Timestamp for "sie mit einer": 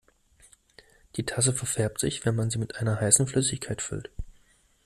2.49-2.99